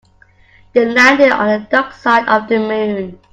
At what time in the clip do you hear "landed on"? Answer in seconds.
0.83-1.47